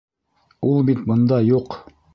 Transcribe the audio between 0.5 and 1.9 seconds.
Ул бит бында юҡ!